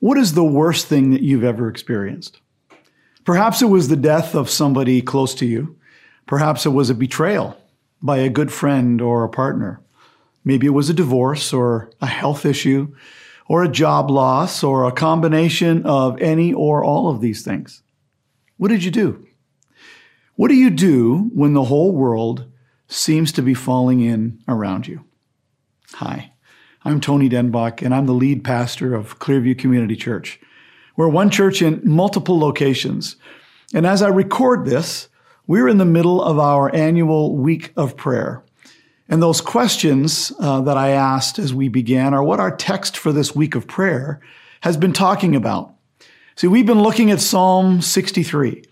What 0.00 0.16
is 0.16 0.32
the 0.32 0.44
worst 0.44 0.86
thing 0.86 1.10
that 1.10 1.20
you've 1.20 1.44
ever 1.44 1.68
experienced? 1.68 2.40
Perhaps 3.26 3.60
it 3.60 3.66
was 3.66 3.88
the 3.88 3.96
death 3.96 4.34
of 4.34 4.48
somebody 4.48 5.02
close 5.02 5.34
to 5.36 5.46
you. 5.46 5.76
Perhaps 6.26 6.64
it 6.64 6.70
was 6.70 6.88
a 6.88 6.94
betrayal 6.94 7.56
by 8.00 8.16
a 8.16 8.30
good 8.30 8.50
friend 8.50 9.02
or 9.02 9.24
a 9.24 9.28
partner. 9.28 9.82
Maybe 10.42 10.66
it 10.66 10.70
was 10.70 10.88
a 10.88 10.94
divorce 10.94 11.52
or 11.52 11.90
a 12.00 12.06
health 12.06 12.46
issue 12.46 12.94
or 13.46 13.62
a 13.62 13.68
job 13.68 14.10
loss 14.10 14.64
or 14.64 14.84
a 14.84 14.92
combination 14.92 15.84
of 15.84 16.18
any 16.22 16.54
or 16.54 16.82
all 16.82 17.10
of 17.10 17.20
these 17.20 17.42
things. 17.42 17.82
What 18.56 18.68
did 18.68 18.82
you 18.82 18.90
do? 18.90 19.26
What 20.36 20.48
do 20.48 20.54
you 20.54 20.70
do 20.70 21.30
when 21.34 21.52
the 21.52 21.64
whole 21.64 21.92
world 21.92 22.50
seems 22.88 23.32
to 23.32 23.42
be 23.42 23.52
falling 23.52 24.00
in 24.00 24.38
around 24.48 24.86
you? 24.86 25.04
Hi, 25.94 26.32
I'm 26.82 26.98
Tony 26.98 27.28
Denbach, 27.28 27.82
and 27.82 27.94
I'm 27.94 28.06
the 28.06 28.14
lead 28.14 28.42
pastor 28.42 28.94
of 28.94 29.18
Clearview 29.18 29.58
Community 29.58 29.96
Church. 29.96 30.40
We're 30.96 31.10
one 31.10 31.28
church 31.28 31.60
in 31.60 31.82
multiple 31.84 32.38
locations. 32.38 33.16
And 33.74 33.86
as 33.86 34.00
I 34.00 34.08
record 34.08 34.64
this, 34.64 35.08
we're 35.46 35.68
in 35.68 35.76
the 35.76 35.84
middle 35.84 36.22
of 36.22 36.38
our 36.38 36.74
annual 36.74 37.36
week 37.36 37.74
of 37.76 37.98
prayer. 37.98 38.42
And 39.10 39.22
those 39.22 39.42
questions 39.42 40.32
uh, 40.40 40.62
that 40.62 40.78
I 40.78 40.90
asked 40.90 41.38
as 41.38 41.52
we 41.52 41.68
began 41.68 42.14
are 42.14 42.24
what 42.24 42.40
our 42.40 42.56
text 42.56 42.96
for 42.96 43.12
this 43.12 43.36
week 43.36 43.54
of 43.54 43.66
prayer 43.66 44.22
has 44.62 44.78
been 44.78 44.94
talking 44.94 45.36
about. 45.36 45.74
See, 46.34 46.46
we've 46.46 46.64
been 46.64 46.82
looking 46.82 47.10
at 47.10 47.20
Psalm 47.20 47.82
63, 47.82 48.64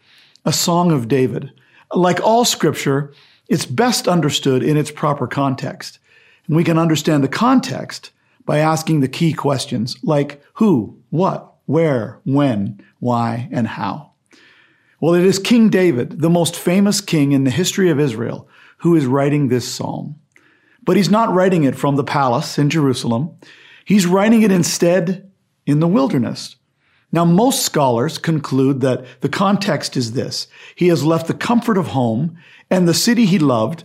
a 0.46 0.52
song 0.54 0.92
of 0.92 1.08
David. 1.08 1.52
Like 1.94 2.22
all 2.22 2.46
scripture, 2.46 3.12
it's 3.48 3.66
best 3.66 4.08
understood 4.08 4.62
in 4.62 4.78
its 4.78 4.90
proper 4.90 5.26
context. 5.26 5.98
And 6.48 6.56
we 6.56 6.64
can 6.64 6.78
understand 6.78 7.22
the 7.22 7.28
context 7.28 8.10
by 8.44 8.58
asking 8.58 9.00
the 9.00 9.08
key 9.08 9.32
questions 9.32 9.96
like 10.02 10.42
who, 10.54 10.98
what, 11.10 11.54
where, 11.66 12.20
when, 12.24 12.82
why, 12.98 13.48
and 13.52 13.68
how. 13.68 14.12
Well, 15.00 15.14
it 15.14 15.24
is 15.24 15.38
King 15.38 15.68
David, 15.68 16.20
the 16.20 16.30
most 16.30 16.56
famous 16.56 17.00
king 17.00 17.32
in 17.32 17.44
the 17.44 17.50
history 17.50 17.90
of 17.90 18.00
Israel, 18.00 18.48
who 18.78 18.96
is 18.96 19.06
writing 19.06 19.48
this 19.48 19.68
psalm. 19.68 20.16
But 20.82 20.96
he's 20.96 21.10
not 21.10 21.32
writing 21.32 21.64
it 21.64 21.76
from 21.76 21.96
the 21.96 22.04
palace 22.04 22.58
in 22.58 22.70
Jerusalem. 22.70 23.36
He's 23.84 24.06
writing 24.06 24.42
it 24.42 24.50
instead 24.50 25.30
in 25.66 25.80
the 25.80 25.86
wilderness. 25.86 26.56
Now, 27.12 27.24
most 27.24 27.62
scholars 27.62 28.18
conclude 28.18 28.80
that 28.80 29.04
the 29.20 29.28
context 29.28 29.96
is 29.96 30.12
this. 30.12 30.46
He 30.74 30.88
has 30.88 31.04
left 31.04 31.26
the 31.26 31.34
comfort 31.34 31.78
of 31.78 31.88
home 31.88 32.36
and 32.70 32.88
the 32.88 32.94
city 32.94 33.26
he 33.26 33.38
loved 33.38 33.84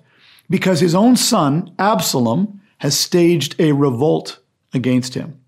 because 0.50 0.80
his 0.80 0.96
own 0.96 1.16
son, 1.16 1.74
Absalom, 1.80 2.62
has 2.84 3.00
staged 3.00 3.56
a 3.60 3.72
revolt 3.72 4.40
against 4.74 5.14
him. 5.14 5.40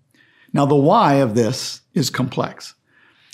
Now, 0.54 0.64
the 0.64 0.74
why 0.74 1.16
of 1.16 1.34
this 1.34 1.82
is 1.92 2.08
complex. 2.08 2.74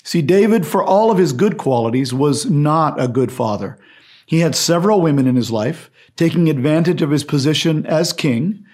See, 0.03 0.21
David, 0.21 0.67
for 0.67 0.83
all 0.83 1.09
of 1.09 1.17
his 1.17 1.31
good 1.31 1.57
qualities, 1.57 2.13
was 2.13 2.45
not 2.45 3.01
a 3.01 3.07
good 3.07 3.31
father. 3.31 3.79
He 4.25 4.39
had 4.39 4.57
several 4.57 4.99
women 4.99 5.25
in 5.25 5.37
his 5.37 5.51
life, 5.51 5.89
taking 6.17 6.49
advantage 6.49 7.01
of 7.01 7.11
his 7.11 7.23
position 7.23 7.85
as 7.85 8.11
king. 8.11 8.65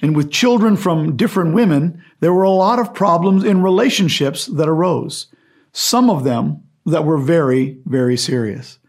And 0.00 0.16
with 0.16 0.32
children 0.32 0.76
from 0.76 1.16
different 1.16 1.54
women, 1.54 2.02
there 2.18 2.32
were 2.32 2.42
a 2.42 2.50
lot 2.50 2.80
of 2.80 2.92
problems 2.92 3.44
in 3.44 3.62
relationships 3.62 4.46
that 4.46 4.68
arose. 4.68 5.28
Some 5.70 6.10
of 6.10 6.24
them 6.24 6.60
that 6.86 7.04
were 7.04 7.18
very, 7.18 7.78
very 7.86 8.16
serious. 8.16 8.80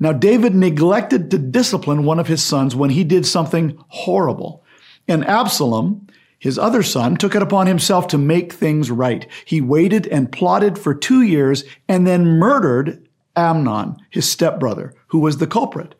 Now, 0.00 0.12
David 0.12 0.56
neglected 0.56 1.30
to 1.30 1.38
discipline 1.38 2.04
one 2.04 2.18
of 2.18 2.26
his 2.26 2.42
sons 2.42 2.74
when 2.74 2.90
he 2.90 3.04
did 3.04 3.24
something 3.24 3.78
horrible. 3.86 4.64
And 5.08 5.26
Absalom, 5.26 6.06
his 6.38 6.58
other 6.58 6.82
son, 6.82 7.16
took 7.16 7.34
it 7.34 7.42
upon 7.42 7.66
himself 7.66 8.06
to 8.08 8.18
make 8.18 8.52
things 8.52 8.90
right. 8.90 9.26
He 9.44 9.60
waited 9.60 10.06
and 10.06 10.30
plotted 10.30 10.78
for 10.78 10.94
two 10.94 11.22
years 11.22 11.64
and 11.88 12.06
then 12.06 12.38
murdered 12.38 13.08
Amnon, 13.34 13.96
his 14.10 14.28
stepbrother, 14.28 14.94
who 15.08 15.18
was 15.18 15.38
the 15.38 15.46
culprit. 15.46 15.94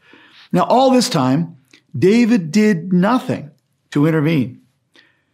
Now, 0.53 0.65
all 0.65 0.91
this 0.91 1.09
time, 1.09 1.57
David 1.99 2.51
did 2.53 2.93
nothing 2.93 3.51
to 3.91 4.07
intervene. 4.07 4.61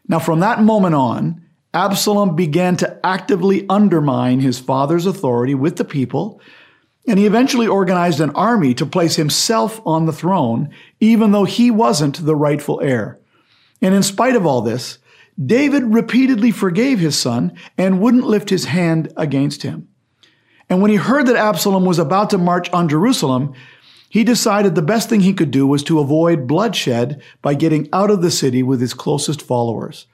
Now, 0.07 0.19
from 0.19 0.41
that 0.41 0.63
moment 0.63 0.95
on, 0.95 1.43
Absalom 1.73 2.37
began 2.37 2.77
to 2.77 3.01
actively 3.05 3.67
undermine 3.69 4.41
his 4.41 4.61
father's 4.61 5.07
authority 5.07 5.55
with 5.55 5.77
the 5.77 5.85
people, 5.85 6.41
and 7.07 7.19
he 7.19 7.27
eventually 7.27 7.67
organized 7.67 8.21
an 8.21 8.31
army 8.31 8.75
to 8.75 8.87
place 8.87 9.17
himself 9.17 9.81
on 9.85 10.07
the 10.07 10.13
throne, 10.13 10.71
even 11.01 11.33
though 11.33 11.45
he 11.45 11.71
wasn't 11.71 12.25
the 12.25 12.37
rightful 12.37 12.81
heir. 12.81 13.19
And 13.85 13.95
in 13.95 14.03
spite 14.03 14.35
of 14.35 14.47
all 14.47 14.63
this, 14.63 14.97
David 15.45 15.83
repeatedly 15.85 16.51
forgave 16.53 17.01
his 17.01 17.19
son 17.19 17.53
and 17.77 18.01
wouldn't 18.01 18.25
lift 18.25 18.49
his 18.49 18.65
hand 18.65 19.13
against 19.15 19.63
him. 19.63 19.89
And 20.71 20.81
when 20.81 20.91
he 20.91 20.97
heard 20.97 21.27
that 21.27 21.37
Absalom 21.37 21.85
was 21.85 21.99
about 21.99 22.31
to 22.31 22.39
march 22.39 22.71
on 22.71 22.89
Jerusalem, 22.89 23.53
he 24.09 24.25
decided 24.25 24.75
the 24.75 24.81
best 24.81 25.11
thing 25.11 25.21
he 25.21 25.35
could 25.35 25.51
do 25.51 25.67
was 25.67 25.83
to 25.83 26.01
avoid 26.01 26.47
bloodshed 26.47 27.23
by 27.43 27.53
getting 27.53 27.91
out 27.93 28.11
of 28.11 28.23
the 28.23 28.31
city 28.31 28.63
with 28.63 28.81
his 28.81 28.95
closest 28.95 29.43
followers. 29.43 30.07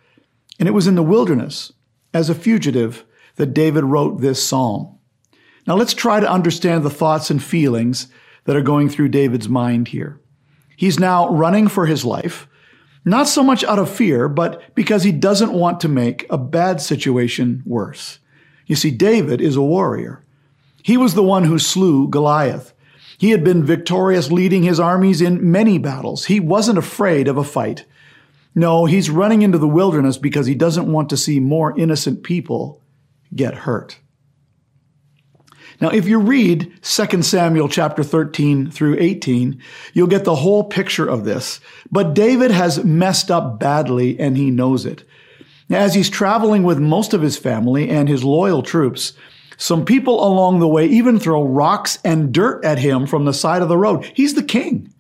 And 0.58 0.68
it 0.68 0.72
was 0.72 0.88
in 0.88 0.96
the 0.96 1.02
wilderness, 1.04 1.72
as 2.12 2.28
a 2.28 2.34
fugitive, 2.34 3.04
that 3.36 3.54
David 3.54 3.84
wrote 3.84 4.20
this 4.20 4.44
psalm. 4.44 4.98
Now 5.68 5.76
let's 5.76 5.94
try 5.94 6.18
to 6.18 6.28
understand 6.28 6.82
the 6.82 6.90
thoughts 6.90 7.30
and 7.30 7.40
feelings 7.40 8.08
that 8.46 8.56
are 8.56 8.62
going 8.62 8.88
through 8.88 9.10
David's 9.10 9.48
mind 9.48 9.86
here. 9.86 10.18
He's 10.76 10.98
now 10.98 11.28
running 11.30 11.68
for 11.68 11.86
his 11.86 12.04
life. 12.04 12.48
Not 13.04 13.28
so 13.28 13.42
much 13.42 13.64
out 13.64 13.78
of 13.78 13.90
fear, 13.90 14.28
but 14.28 14.74
because 14.74 15.04
he 15.04 15.12
doesn't 15.12 15.52
want 15.52 15.80
to 15.80 15.88
make 15.88 16.26
a 16.28 16.36
bad 16.36 16.80
situation 16.80 17.62
worse. 17.64 18.18
You 18.66 18.76
see, 18.76 18.90
David 18.90 19.40
is 19.40 19.56
a 19.56 19.62
warrior. 19.62 20.22
He 20.82 20.96
was 20.96 21.14
the 21.14 21.22
one 21.22 21.44
who 21.44 21.58
slew 21.58 22.08
Goliath. 22.08 22.72
He 23.18 23.30
had 23.30 23.44
been 23.44 23.64
victorious 23.64 24.30
leading 24.30 24.62
his 24.62 24.80
armies 24.80 25.20
in 25.20 25.50
many 25.50 25.78
battles. 25.78 26.26
He 26.26 26.40
wasn't 26.40 26.78
afraid 26.78 27.28
of 27.28 27.36
a 27.36 27.44
fight. 27.44 27.84
No, 28.54 28.86
he's 28.86 29.10
running 29.10 29.42
into 29.42 29.58
the 29.58 29.68
wilderness 29.68 30.18
because 30.18 30.46
he 30.46 30.54
doesn't 30.54 30.90
want 30.90 31.08
to 31.10 31.16
see 31.16 31.40
more 31.40 31.78
innocent 31.78 32.22
people 32.22 32.80
get 33.34 33.54
hurt. 33.54 33.98
Now, 35.80 35.88
if 35.88 36.06
you 36.06 36.18
read 36.18 36.72
2 36.82 37.22
Samuel 37.22 37.68
chapter 37.68 38.02
13 38.02 38.70
through 38.70 38.98
18, 38.98 39.60
you'll 39.94 40.06
get 40.06 40.24
the 40.24 40.34
whole 40.34 40.64
picture 40.64 41.08
of 41.08 41.24
this. 41.24 41.58
But 41.90 42.14
David 42.14 42.50
has 42.50 42.84
messed 42.84 43.30
up 43.30 43.58
badly 43.58 44.18
and 44.20 44.36
he 44.36 44.50
knows 44.50 44.84
it. 44.84 45.04
As 45.70 45.94
he's 45.94 46.10
traveling 46.10 46.64
with 46.64 46.78
most 46.78 47.14
of 47.14 47.22
his 47.22 47.38
family 47.38 47.88
and 47.88 48.08
his 48.08 48.24
loyal 48.24 48.62
troops, 48.62 49.14
some 49.56 49.84
people 49.84 50.26
along 50.26 50.58
the 50.58 50.68
way 50.68 50.86
even 50.86 51.18
throw 51.18 51.44
rocks 51.44 51.98
and 52.04 52.32
dirt 52.32 52.64
at 52.64 52.78
him 52.78 53.06
from 53.06 53.24
the 53.24 53.32
side 53.32 53.62
of 53.62 53.68
the 53.68 53.78
road. 53.78 54.04
He's 54.14 54.34
the 54.34 54.42
king. 54.42 54.92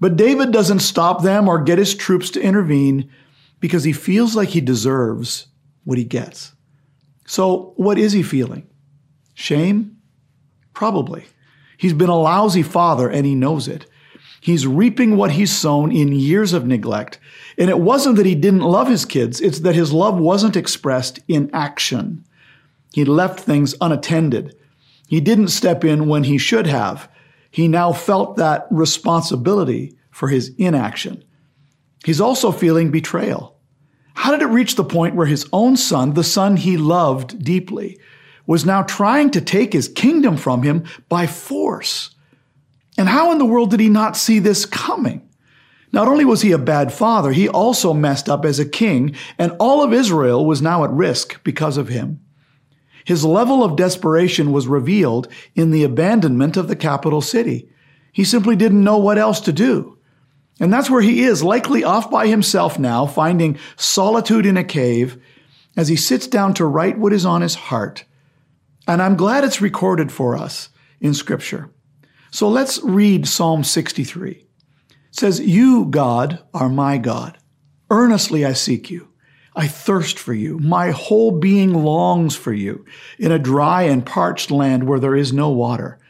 But 0.00 0.16
David 0.16 0.50
doesn't 0.50 0.78
stop 0.78 1.22
them 1.22 1.46
or 1.46 1.62
get 1.62 1.78
his 1.78 1.94
troops 1.94 2.30
to 2.30 2.40
intervene 2.40 3.10
because 3.58 3.84
he 3.84 3.92
feels 3.92 4.34
like 4.34 4.50
he 4.50 4.62
deserves 4.62 5.46
what 5.84 5.98
he 5.98 6.04
gets. 6.04 6.54
So, 7.26 7.74
what 7.76 7.98
is 7.98 8.12
he 8.12 8.22
feeling? 8.22 8.66
Shame? 9.40 9.96
Probably. 10.74 11.24
He's 11.78 11.94
been 11.94 12.10
a 12.10 12.20
lousy 12.20 12.62
father 12.62 13.08
and 13.08 13.24
he 13.24 13.34
knows 13.34 13.68
it. 13.68 13.86
He's 14.38 14.66
reaping 14.66 15.16
what 15.16 15.30
he's 15.30 15.50
sown 15.50 15.90
in 15.90 16.12
years 16.12 16.52
of 16.52 16.66
neglect. 16.66 17.18
And 17.56 17.70
it 17.70 17.80
wasn't 17.80 18.16
that 18.16 18.26
he 18.26 18.34
didn't 18.34 18.60
love 18.60 18.88
his 18.88 19.06
kids, 19.06 19.40
it's 19.40 19.60
that 19.60 19.74
his 19.74 19.94
love 19.94 20.18
wasn't 20.18 20.58
expressed 20.58 21.20
in 21.26 21.50
action. 21.54 22.22
He 22.92 23.06
left 23.06 23.40
things 23.40 23.74
unattended. 23.80 24.54
He 25.08 25.22
didn't 25.22 25.48
step 25.48 25.86
in 25.86 26.06
when 26.06 26.24
he 26.24 26.36
should 26.36 26.66
have. 26.66 27.10
He 27.50 27.66
now 27.66 27.94
felt 27.94 28.36
that 28.36 28.66
responsibility 28.70 29.96
for 30.10 30.28
his 30.28 30.52
inaction. 30.58 31.24
He's 32.04 32.20
also 32.20 32.52
feeling 32.52 32.90
betrayal. 32.90 33.56
How 34.12 34.32
did 34.32 34.42
it 34.42 34.52
reach 34.52 34.74
the 34.74 34.84
point 34.84 35.14
where 35.14 35.26
his 35.26 35.48
own 35.50 35.78
son, 35.78 36.12
the 36.12 36.24
son 36.24 36.58
he 36.58 36.76
loved 36.76 37.42
deeply, 37.42 37.98
was 38.50 38.66
now 38.66 38.82
trying 38.82 39.30
to 39.30 39.40
take 39.40 39.72
his 39.72 39.86
kingdom 39.86 40.36
from 40.36 40.64
him 40.64 40.82
by 41.08 41.24
force. 41.24 42.10
And 42.98 43.08
how 43.08 43.30
in 43.30 43.38
the 43.38 43.44
world 43.44 43.70
did 43.70 43.78
he 43.78 43.88
not 43.88 44.16
see 44.16 44.40
this 44.40 44.66
coming? 44.66 45.30
Not 45.92 46.08
only 46.08 46.24
was 46.24 46.42
he 46.42 46.50
a 46.50 46.58
bad 46.58 46.92
father, 46.92 47.30
he 47.30 47.48
also 47.48 47.94
messed 47.94 48.28
up 48.28 48.44
as 48.44 48.58
a 48.58 48.68
king, 48.68 49.14
and 49.38 49.52
all 49.60 49.84
of 49.84 49.92
Israel 49.92 50.44
was 50.44 50.60
now 50.60 50.82
at 50.82 50.90
risk 50.90 51.40
because 51.44 51.76
of 51.76 51.90
him. 51.90 52.18
His 53.04 53.24
level 53.24 53.62
of 53.62 53.76
desperation 53.76 54.50
was 54.50 54.66
revealed 54.66 55.28
in 55.54 55.70
the 55.70 55.84
abandonment 55.84 56.56
of 56.56 56.66
the 56.66 56.74
capital 56.74 57.20
city. 57.20 57.68
He 58.10 58.24
simply 58.24 58.56
didn't 58.56 58.82
know 58.82 58.98
what 58.98 59.16
else 59.16 59.38
to 59.42 59.52
do. 59.52 59.96
And 60.58 60.72
that's 60.72 60.90
where 60.90 61.02
he 61.02 61.22
is, 61.22 61.44
likely 61.44 61.84
off 61.84 62.10
by 62.10 62.26
himself 62.26 62.80
now, 62.80 63.06
finding 63.06 63.60
solitude 63.76 64.44
in 64.44 64.56
a 64.56 64.64
cave 64.64 65.22
as 65.76 65.86
he 65.86 65.94
sits 65.94 66.26
down 66.26 66.52
to 66.54 66.66
write 66.66 66.98
what 66.98 67.12
is 67.12 67.24
on 67.24 67.42
his 67.42 67.54
heart 67.54 68.06
and 68.90 69.00
I'm 69.00 69.14
glad 69.14 69.44
it's 69.44 69.60
recorded 69.60 70.10
for 70.10 70.36
us 70.36 70.68
in 71.00 71.14
Scripture. 71.14 71.70
So 72.32 72.48
let's 72.48 72.82
read 72.82 73.28
Psalm 73.28 73.62
63. 73.62 74.32
It 74.32 74.46
says, 75.12 75.38
You, 75.38 75.84
God, 75.84 76.42
are 76.52 76.68
my 76.68 76.98
God. 76.98 77.38
Earnestly 77.88 78.44
I 78.44 78.52
seek 78.52 78.90
you. 78.90 79.08
I 79.54 79.68
thirst 79.68 80.18
for 80.18 80.34
you. 80.34 80.58
My 80.58 80.90
whole 80.90 81.38
being 81.38 81.72
longs 81.72 82.34
for 82.34 82.52
you 82.52 82.84
in 83.16 83.30
a 83.30 83.38
dry 83.38 83.82
and 83.82 84.04
parched 84.04 84.50
land 84.50 84.88
where 84.88 84.98
there 84.98 85.14
is 85.14 85.32
no 85.32 85.50
water. 85.50 86.00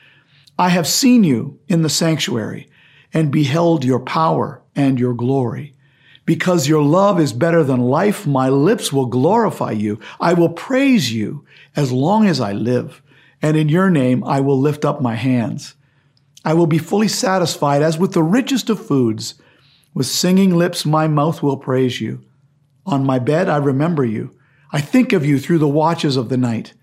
I 0.58 0.70
have 0.70 0.86
seen 0.86 1.22
you 1.22 1.58
in 1.68 1.82
the 1.82 1.90
sanctuary 1.90 2.70
and 3.12 3.30
beheld 3.30 3.84
your 3.84 4.00
power 4.00 4.62
and 4.74 4.98
your 4.98 5.12
glory. 5.12 5.74
Because 6.24 6.68
your 6.68 6.82
love 6.82 7.20
is 7.20 7.34
better 7.34 7.62
than 7.62 7.80
life, 7.80 8.26
my 8.26 8.48
lips 8.48 8.90
will 8.90 9.06
glorify 9.06 9.72
you. 9.72 10.00
I 10.18 10.32
will 10.32 10.50
praise 10.50 11.12
you 11.12 11.44
as 11.76 11.92
long 11.92 12.26
as 12.26 12.40
I 12.40 12.52
live. 12.52 13.02
And 13.42 13.56
in 13.56 13.68
your 13.68 13.90
name, 13.90 14.22
I 14.24 14.40
will 14.40 14.58
lift 14.58 14.84
up 14.84 15.00
my 15.00 15.14
hands. 15.14 15.74
I 16.44 16.54
will 16.54 16.66
be 16.66 16.78
fully 16.78 17.08
satisfied 17.08 17.82
as 17.82 17.98
with 17.98 18.12
the 18.12 18.22
richest 18.22 18.70
of 18.70 18.84
foods. 18.84 19.34
With 19.94 20.06
singing 20.06 20.56
lips, 20.56 20.86
my 20.86 21.08
mouth 21.08 21.42
will 21.42 21.56
praise 21.56 22.00
you. 22.00 22.24
On 22.86 23.04
my 23.04 23.18
bed, 23.18 23.48
I 23.48 23.56
remember 23.56 24.04
you. 24.04 24.36
I 24.72 24.80
think 24.80 25.12
of 25.12 25.24
you 25.24 25.38
through 25.38 25.58
the 25.58 25.68
watches 25.68 26.16
of 26.16 26.28
the 26.28 26.36
night. 26.36 26.74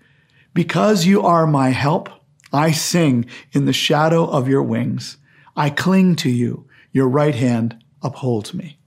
Because 0.54 1.06
you 1.06 1.22
are 1.22 1.46
my 1.46 1.70
help, 1.70 2.08
I 2.52 2.70
sing 2.70 3.26
in 3.52 3.64
the 3.64 3.72
shadow 3.72 4.24
of 4.24 4.48
your 4.48 4.62
wings. 4.62 5.16
I 5.56 5.70
cling 5.70 6.16
to 6.16 6.30
you. 6.30 6.66
Your 6.92 7.08
right 7.08 7.34
hand 7.34 7.82
upholds 8.02 8.54
me. 8.54 8.78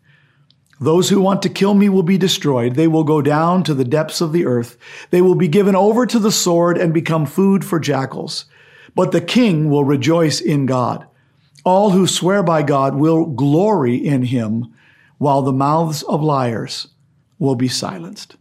Those 0.82 1.10
who 1.10 1.22
want 1.22 1.44
to 1.44 1.50
kill 1.50 1.76
me 1.76 1.90
will 1.90 2.02
be 2.02 2.18
destroyed. 2.18 2.74
They 2.74 2.88
will 2.88 3.04
go 3.04 3.22
down 3.22 3.64
to 3.66 3.76
the 3.76 3.86
depths 3.86 4.20
of 4.20 4.34
the 4.34 4.48
earth. 4.48 4.78
They 5.12 5.22
will 5.22 5.36
be 5.36 5.48
given 5.48 5.76
over 5.76 6.08
to 6.08 6.18
the 6.18 6.32
sword 6.32 6.76
and 6.76 6.92
become 6.92 7.28
food 7.28 7.64
for 7.64 7.80
jackals. 7.80 8.46
But 8.96 9.12
the 9.12 9.22
king 9.22 9.70
will 9.70 9.86
rejoice 9.86 10.42
in 10.42 10.66
God. 10.66 11.06
All 11.64 11.92
who 11.92 12.08
swear 12.08 12.42
by 12.42 12.64
God 12.64 12.96
will 12.96 13.28
glory 13.28 13.96
in 13.96 14.24
him, 14.24 14.74
while 15.20 15.44
the 15.44 15.54
mouths 15.54 16.02
of 16.02 16.24
liars 16.24 16.88
will 17.38 17.56
be 17.56 17.68
silenced. 17.68 18.36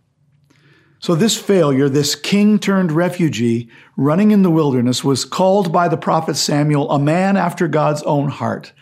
So, 0.98 1.14
this 1.14 1.38
failure, 1.38 1.90
this 1.90 2.14
king 2.14 2.58
turned 2.58 2.90
refugee 2.90 3.68
running 3.98 4.30
in 4.30 4.42
the 4.42 4.50
wilderness, 4.50 5.04
was 5.04 5.26
called 5.26 5.72
by 5.72 5.88
the 5.88 5.98
prophet 5.98 6.36
Samuel 6.36 6.90
a 6.90 6.98
man 6.98 7.36
after 7.36 7.68
God's 7.68 8.02
own 8.04 8.28
heart. 8.28 8.72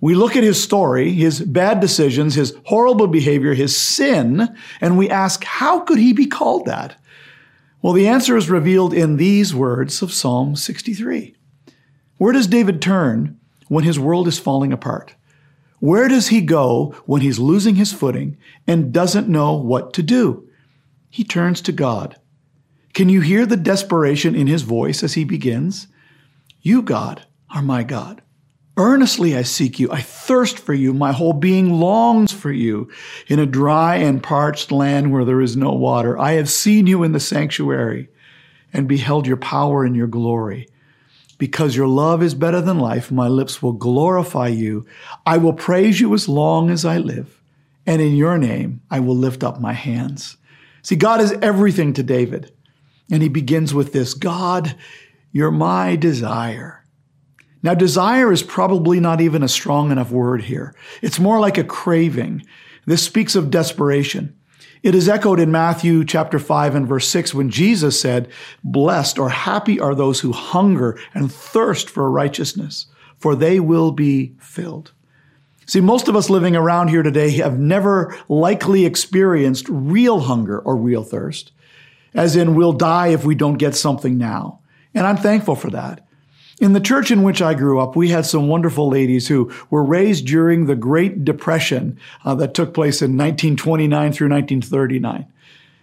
We 0.00 0.14
look 0.14 0.36
at 0.36 0.42
his 0.42 0.62
story, 0.62 1.12
his 1.12 1.40
bad 1.40 1.80
decisions, 1.80 2.34
his 2.34 2.54
horrible 2.64 3.06
behavior, 3.06 3.54
his 3.54 3.76
sin, 3.76 4.54
and 4.80 4.98
we 4.98 5.08
ask, 5.08 5.42
how 5.44 5.80
could 5.80 5.98
he 5.98 6.12
be 6.12 6.26
called 6.26 6.66
that? 6.66 7.00
Well, 7.82 7.92
the 7.92 8.08
answer 8.08 8.36
is 8.36 8.50
revealed 8.50 8.92
in 8.92 9.16
these 9.16 9.54
words 9.54 10.02
of 10.02 10.12
Psalm 10.12 10.56
63. 10.56 11.34
Where 12.18 12.32
does 12.32 12.46
David 12.46 12.82
turn 12.82 13.38
when 13.68 13.84
his 13.84 13.98
world 13.98 14.28
is 14.28 14.38
falling 14.38 14.72
apart? 14.72 15.14
Where 15.80 16.08
does 16.08 16.28
he 16.28 16.40
go 16.40 16.94
when 17.06 17.20
he's 17.20 17.38
losing 17.38 17.76
his 17.76 17.92
footing 17.92 18.36
and 18.66 18.92
doesn't 18.92 19.28
know 19.28 19.54
what 19.54 19.92
to 19.94 20.02
do? 20.02 20.46
he 21.16 21.24
turns 21.24 21.62
to 21.62 21.72
God. 21.72 22.20
Can 22.92 23.08
you 23.08 23.22
hear 23.22 23.46
the 23.46 23.56
desperation 23.56 24.34
in 24.34 24.46
his 24.46 24.60
voice 24.60 25.02
as 25.02 25.14
he 25.14 25.24
begins? 25.24 25.88
You, 26.60 26.82
God, 26.82 27.24
are 27.54 27.62
my 27.62 27.84
God. 27.84 28.20
Earnestly 28.78 29.36
I 29.36 29.42
seek 29.42 29.80
you. 29.80 29.90
I 29.90 30.02
thirst 30.02 30.58
for 30.58 30.74
you. 30.74 30.92
My 30.92 31.12
whole 31.12 31.32
being 31.32 31.80
longs 31.80 32.32
for 32.32 32.52
you 32.52 32.90
in 33.26 33.38
a 33.38 33.46
dry 33.46 33.96
and 33.96 34.22
parched 34.22 34.70
land 34.70 35.12
where 35.12 35.24
there 35.24 35.40
is 35.40 35.56
no 35.56 35.72
water. 35.72 36.18
I 36.18 36.32
have 36.32 36.50
seen 36.50 36.86
you 36.86 37.02
in 37.02 37.12
the 37.12 37.20
sanctuary 37.20 38.08
and 38.72 38.86
beheld 38.86 39.26
your 39.26 39.38
power 39.38 39.84
and 39.84 39.96
your 39.96 40.06
glory. 40.06 40.68
Because 41.38 41.76
your 41.76 41.88
love 41.88 42.22
is 42.22 42.34
better 42.34 42.60
than 42.60 42.78
life, 42.78 43.10
my 43.10 43.28
lips 43.28 43.62
will 43.62 43.72
glorify 43.72 44.48
you. 44.48 44.86
I 45.24 45.38
will 45.38 45.52
praise 45.52 46.00
you 46.00 46.12
as 46.14 46.28
long 46.28 46.70
as 46.70 46.84
I 46.84 46.98
live. 46.98 47.40
And 47.86 48.02
in 48.02 48.16
your 48.16 48.36
name, 48.36 48.82
I 48.90 49.00
will 49.00 49.16
lift 49.16 49.44
up 49.44 49.60
my 49.60 49.72
hands. 49.72 50.36
See, 50.82 50.96
God 50.96 51.20
is 51.20 51.32
everything 51.42 51.92
to 51.94 52.02
David. 52.02 52.52
And 53.10 53.22
he 53.22 53.28
begins 53.28 53.72
with 53.72 53.92
this 53.92 54.14
God, 54.14 54.76
you're 55.32 55.50
my 55.50 55.96
desire. 55.96 56.84
Now, 57.66 57.74
desire 57.74 58.32
is 58.32 58.44
probably 58.44 59.00
not 59.00 59.20
even 59.20 59.42
a 59.42 59.48
strong 59.48 59.90
enough 59.90 60.12
word 60.12 60.42
here. 60.42 60.72
It's 61.02 61.18
more 61.18 61.40
like 61.40 61.58
a 61.58 61.64
craving. 61.64 62.46
This 62.86 63.02
speaks 63.02 63.34
of 63.34 63.50
desperation. 63.50 64.36
It 64.84 64.94
is 64.94 65.08
echoed 65.08 65.40
in 65.40 65.50
Matthew 65.50 66.04
chapter 66.04 66.38
5 66.38 66.76
and 66.76 66.86
verse 66.86 67.08
6 67.08 67.34
when 67.34 67.50
Jesus 67.50 68.00
said, 68.00 68.30
Blessed 68.62 69.18
or 69.18 69.30
happy 69.30 69.80
are 69.80 69.96
those 69.96 70.20
who 70.20 70.30
hunger 70.30 70.96
and 71.12 71.32
thirst 71.32 71.90
for 71.90 72.08
righteousness, 72.08 72.86
for 73.18 73.34
they 73.34 73.58
will 73.58 73.90
be 73.90 74.36
filled. 74.38 74.92
See, 75.66 75.80
most 75.80 76.06
of 76.06 76.14
us 76.14 76.30
living 76.30 76.54
around 76.54 76.86
here 76.86 77.02
today 77.02 77.30
have 77.30 77.58
never 77.58 78.16
likely 78.28 78.86
experienced 78.86 79.68
real 79.68 80.20
hunger 80.20 80.60
or 80.60 80.76
real 80.76 81.02
thirst, 81.02 81.50
as 82.14 82.36
in 82.36 82.54
we'll 82.54 82.74
die 82.74 83.08
if 83.08 83.24
we 83.24 83.34
don't 83.34 83.58
get 83.58 83.74
something 83.74 84.16
now. 84.16 84.60
And 84.94 85.04
I'm 85.04 85.16
thankful 85.16 85.56
for 85.56 85.70
that. 85.70 86.05
In 86.58 86.72
the 86.72 86.80
church 86.80 87.10
in 87.10 87.22
which 87.22 87.42
I 87.42 87.52
grew 87.52 87.80
up, 87.80 87.96
we 87.96 88.08
had 88.08 88.24
some 88.24 88.48
wonderful 88.48 88.88
ladies 88.88 89.28
who 89.28 89.52
were 89.68 89.84
raised 89.84 90.26
during 90.26 90.64
the 90.64 90.76
Great 90.76 91.22
Depression 91.22 91.98
uh, 92.24 92.34
that 92.36 92.54
took 92.54 92.72
place 92.72 93.02
in 93.02 93.10
1929 93.10 94.12
through 94.12 94.30
1939. 94.30 95.26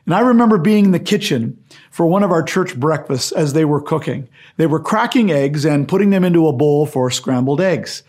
And 0.06 0.16
I 0.16 0.20
remember 0.22 0.58
being 0.58 0.86
in 0.86 0.92
the 0.92 1.00
kitchen 1.00 1.64
for 1.92 2.08
one 2.08 2.24
of 2.24 2.32
our 2.32 2.42
church 2.42 2.78
breakfasts 2.78 3.32
as 3.32 3.54
they 3.54 3.66
were 3.66 3.82
cooking. 3.82 4.28
They 4.58 4.66
were 4.66 4.80
cracking 4.80 5.32
eggs 5.32 5.64
and 5.64 5.88
putting 5.88 6.10
them 6.10 6.24
into 6.24 6.48
a 6.48 6.54
bowl 6.54 6.88
for 6.88 7.12
scrambled 7.12 7.62
eggs. 7.62 8.02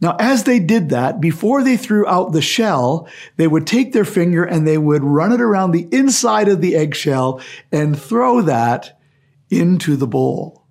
Now, 0.00 0.14
as 0.20 0.44
they 0.44 0.60
did 0.60 0.90
that, 0.90 1.20
before 1.20 1.64
they 1.64 1.76
threw 1.76 2.06
out 2.06 2.32
the 2.32 2.42
shell, 2.42 3.08
they 3.36 3.48
would 3.48 3.66
take 3.66 3.92
their 3.92 4.04
finger 4.04 4.44
and 4.44 4.66
they 4.66 4.78
would 4.78 5.02
run 5.02 5.32
it 5.32 5.40
around 5.40 5.72
the 5.72 5.88
inside 5.90 6.48
of 6.48 6.60
the 6.60 6.76
eggshell 6.76 7.40
and 7.72 8.00
throw 8.00 8.42
that 8.42 9.00
into 9.50 9.96
the 9.96 10.06
bowl. 10.06 10.65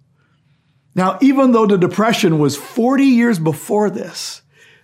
Now, 0.95 1.18
even 1.21 1.51
though 1.51 1.65
the 1.65 1.77
depression 1.77 2.39
was 2.39 2.56
40 2.56 3.03
years 3.03 3.38
before 3.38 3.89
this, 3.89 4.42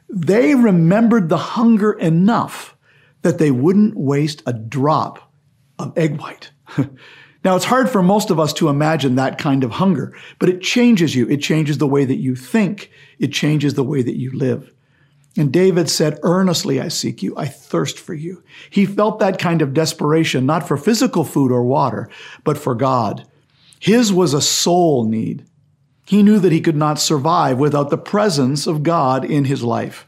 they 0.09 0.53
remembered 0.55 1.29
the 1.29 1.37
hunger 1.37 1.93
enough 1.93 2.75
that 3.21 3.37
they 3.37 3.51
wouldn't 3.51 3.95
waste 3.95 4.43
a 4.45 4.53
drop 4.53 5.31
of 5.79 5.97
egg 5.97 6.19
white. 6.19 6.51
Now, 7.43 7.55
it's 7.55 7.65
hard 7.65 7.89
for 7.89 8.03
most 8.03 8.29
of 8.29 8.39
us 8.39 8.53
to 8.53 8.69
imagine 8.69 9.15
that 9.15 9.39
kind 9.39 9.63
of 9.63 9.71
hunger, 9.71 10.15
but 10.37 10.49
it 10.49 10.61
changes 10.61 11.15
you. 11.15 11.27
It 11.27 11.41
changes 11.41 11.79
the 11.79 11.87
way 11.87 12.05
that 12.05 12.19
you 12.19 12.35
think. 12.35 12.91
It 13.17 13.33
changes 13.33 13.73
the 13.73 13.83
way 13.83 14.03
that 14.03 14.19
you 14.19 14.31
live. 14.31 14.71
And 15.35 15.51
David 15.51 15.89
said, 15.89 16.19
Earnestly 16.23 16.79
I 16.79 16.89
seek 16.89 17.23
you. 17.23 17.35
I 17.37 17.47
thirst 17.47 17.97
for 17.97 18.13
you. 18.13 18.43
He 18.69 18.85
felt 18.85 19.19
that 19.19 19.39
kind 19.39 19.61
of 19.61 19.73
desperation, 19.73 20.45
not 20.45 20.67
for 20.67 20.77
physical 20.77 21.23
food 21.23 21.51
or 21.51 21.63
water, 21.63 22.09
but 22.43 22.57
for 22.57 22.75
God. 22.75 23.25
His 23.79 24.13
was 24.13 24.35
a 24.35 24.41
soul 24.41 25.05
need. 25.05 25.45
He 26.05 26.23
knew 26.23 26.39
that 26.39 26.51
he 26.51 26.61
could 26.61 26.75
not 26.75 26.99
survive 26.99 27.57
without 27.57 27.89
the 27.89 27.97
presence 27.97 28.67
of 28.67 28.83
God 28.83 29.23
in 29.23 29.45
his 29.45 29.63
life. 29.63 30.07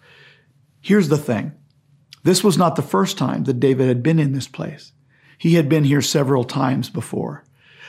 Here's 0.82 1.10
the 1.10 1.18
thing. 1.18 1.54
This 2.24 2.44
was 2.44 2.58
not 2.58 2.76
the 2.76 2.82
first 2.82 3.18
time 3.18 3.44
that 3.46 3.60
David 3.60 3.88
had 3.88 4.04
been 4.04 4.20
in 4.20 4.34
this 4.34 4.48
place. 4.48 4.92
He 5.38 5.56
had 5.56 5.70
been 5.70 5.84
here 5.84 6.02
several 6.02 6.44
times 6.44 6.90
before, 6.90 7.44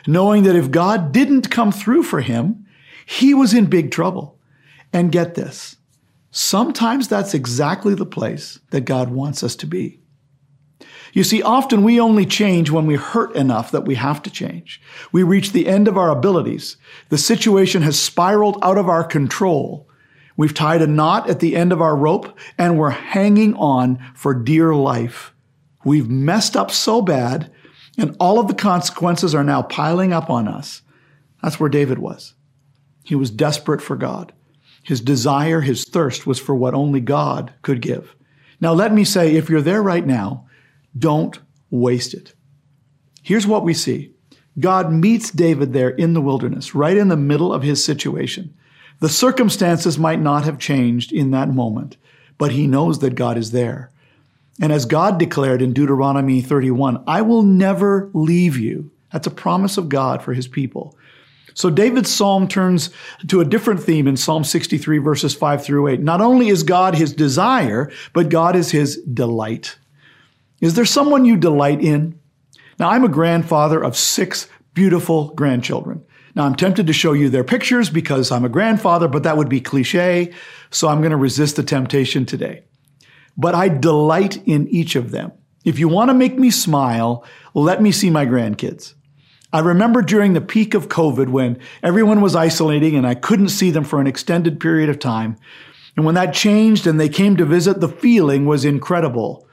knowing 0.07 0.43
that 0.43 0.57
if 0.57 0.71
God 0.71 1.13
didn't 1.13 1.51
come 1.51 1.73
through 1.73 2.03
for 2.03 2.21
him, 2.21 2.67
he 3.07 3.33
was 3.35 3.55
in 3.55 3.67
big 3.67 3.91
trouble. 3.91 4.39
And 4.93 5.11
get 5.11 5.35
this, 5.35 5.77
sometimes 6.31 7.09
that's 7.09 7.35
exactly 7.35 7.95
the 7.95 8.07
place 8.07 8.61
that 8.71 8.83
God 8.83 9.11
wants 9.11 9.43
us 9.43 9.57
to 9.57 9.67
be. 9.67 10.01
You 11.15 11.23
see, 11.23 11.43
often 11.43 11.85
we 11.85 12.01
only 12.01 12.27
change 12.27 12.71
when 12.73 12.87
we 12.87 12.97
hurt 12.97 13.37
enough 13.37 13.71
that 13.71 13.85
we 13.85 13.95
have 13.95 14.21
to 14.25 14.31
change. 14.31 14.83
We 15.13 15.23
reach 15.23 15.53
the 15.53 15.69
end 15.69 15.87
of 15.87 15.97
our 15.97 16.11
abilities. 16.11 16.77
The 17.09 17.19
situation 17.19 17.83
has 17.83 17.99
spiraled 17.99 18.59
out 18.63 18.77
of 18.77 18.89
our 18.89 19.05
control. 19.05 19.89
We've 20.37 20.53
tied 20.53 20.83
a 20.83 20.89
knot 20.89 21.31
at 21.31 21.39
the 21.39 21.55
end 21.55 21.73
of 21.73 21.81
our 21.81 21.95
rope 21.95 22.37
and 22.59 22.77
we're 22.77 22.91
hanging 22.91 23.55
on 23.55 24.05
for 24.17 24.35
dear 24.35 24.75
life. 24.75 25.33
We've 25.85 26.11
messed 26.11 26.57
up 26.57 26.73
so 26.73 27.01
bad, 27.01 27.53
and 27.97 28.17
all 28.19 28.41
of 28.41 28.49
the 28.49 28.55
consequences 28.55 29.35
are 29.35 29.45
now 29.45 29.63
piling 29.63 30.13
up 30.13 30.31
on 30.31 30.49
us. 30.49 30.83
That's 31.43 31.61
where 31.61 31.69
David 31.69 31.99
was. 31.99 32.35
He 33.05 33.15
was 33.15 33.31
desperate 33.31 33.83
for 33.83 33.95
God. 33.95 34.33
His 34.83 35.01
desire, 35.01 35.61
his 35.61 35.85
thirst 35.85 36.27
was 36.27 36.41
for 36.41 36.55
what 36.57 36.75
only 36.75 37.01
God 37.01 37.53
could 37.63 37.81
give. 37.81 38.17
Now, 38.61 38.73
let 38.73 38.93
me 38.93 39.05
say, 39.05 39.37
if 39.37 39.49
you're 39.49 39.61
there 39.61 39.83
right 39.83 40.07
now, 40.07 40.49
don't 40.99 41.39
waste 41.71 42.15
it. 42.15 42.35
Here's 43.23 43.47
what 43.47 43.65
we 43.65 43.75
see 43.75 44.13
God 44.59 44.93
meets 44.93 45.31
David 45.31 45.73
there 45.73 45.91
in 45.91 46.15
the 46.15 46.21
wilderness, 46.21 46.75
right 46.75 46.97
in 46.97 47.09
the 47.09 47.17
middle 47.17 47.53
of 47.53 47.63
his 47.63 47.85
situation. 47.85 48.55
The 49.01 49.09
circumstances 49.09 49.99
might 49.99 50.21
not 50.21 50.45
have 50.45 50.59
changed 50.59 51.13
in 51.13 51.33
that 51.33 51.49
moment, 51.49 51.97
but 52.39 52.53
he 52.53 52.67
knows 52.67 53.01
that 53.01 53.17
God 53.17 53.37
is 53.37 53.51
there. 53.51 53.91
And 54.61 54.73
as 54.73 54.87
God 54.87 55.19
declared 55.19 55.61
in 55.61 55.73
Deuteronomy 55.73 56.41
31, 56.41 57.03
I 57.07 57.23
will 57.23 57.43
never 57.43 58.09
leave 58.15 58.57
you. 58.57 58.93
That's 59.13 59.27
a 59.27 59.33
promise 59.33 59.77
of 59.77 59.89
God 59.89 60.23
for 60.23 60.33
his 60.33 60.47
people. 60.47 60.97
So 61.55 61.71
David's 61.71 62.13
psalm 62.13 62.49
turns 62.49 62.91
to 63.29 63.41
a 63.41 63.45
different 63.45 63.83
theme 63.83 64.09
in 64.09 64.17
Psalm 64.17 64.45
63 64.45 64.99
verses 64.99 65.35
5 65.35 65.65
through 65.65 65.89
8. 65.89 66.01
Not 66.01 66.21
only 66.21 66.49
is 66.49 66.63
God 66.63 66.95
his 66.95 67.13
desire, 67.13 67.91
but 68.13 68.29
God 68.29 68.57
is 68.57 68.73
his 68.73 69.01
delight. 69.03 69.77
Is 70.61 70.75
there 70.75 70.85
someone 70.85 71.25
you 71.25 71.37
delight 71.37 71.81
in? 71.81 72.19
Now, 72.79 72.91
I'm 72.91 73.05
a 73.05 73.09
grandfather 73.09 73.83
of 73.83 73.97
six 73.97 74.49
beautiful 74.75 75.29
grandchildren. 75.35 76.05
Now, 76.35 76.45
I'm 76.45 76.57
tempted 76.57 76.87
to 76.89 76.93
show 76.93 77.13
you 77.13 77.29
their 77.29 77.45
pictures 77.45 77.91
because 77.91 78.33
I'm 78.33 78.45
a 78.45 78.49
grandfather, 78.49 79.07
but 79.07 79.23
that 79.23 79.37
would 79.37 79.49
be 79.49 79.61
cliche. 79.61 80.33
So 80.71 80.89
I'm 80.89 81.01
going 81.01 81.13
to 81.13 81.17
resist 81.17 81.57
the 81.57 81.63
temptation 81.63 82.27
today. 82.27 82.65
But 83.37 83.55
I 83.55 83.69
delight 83.69 84.43
in 84.47 84.69
each 84.69 84.97
of 84.97 85.11
them. 85.11 85.33
If 85.65 85.79
you 85.79 85.89
want 85.89 86.11
to 86.11 86.15
make 86.15 86.39
me 86.39 86.51
smile, 86.51 87.25
let 87.55 87.81
me 87.81 87.91
see 87.93 88.11
my 88.11 88.27
grandkids. 88.27 88.95
I 89.53 89.61
remember 89.61 90.03
during 90.03 90.33
the 90.33 90.41
peak 90.41 90.75
of 90.75 90.89
COVID 90.89 91.29
when 91.29 91.59
everyone 91.83 92.21
was 92.21 92.35
isolating 92.35 92.97
and 92.97 93.07
I 93.07 93.15
couldn't 93.15 93.51
see 93.51 93.71
them 93.71 93.85
for 93.85 94.01
an 94.01 94.09
extended 94.09 94.59
period 94.59 94.89
of 94.89 94.99
time. 94.99 95.37
And 95.97 96.05
when 96.05 96.17
that 96.17 96.35
changed 96.35 96.89
and 96.89 96.99
they 96.99 97.09
came 97.09 97.37
to 97.37 97.45
visit, 97.45 97.81
the 97.81 97.89
feeling 97.89 98.47
was 98.47 98.65
incredible. 98.65 99.47